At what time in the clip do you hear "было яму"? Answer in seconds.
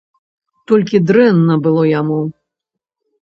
1.67-2.19